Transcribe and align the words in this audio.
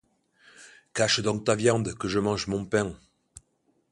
Cache 0.95 1.19
donc 1.19 1.43
ta 1.45 1.53
viande, 1.53 1.93
que 1.93 2.07
je 2.07 2.17
mange 2.17 2.47
mon 2.47 2.65
pain! 2.65 2.97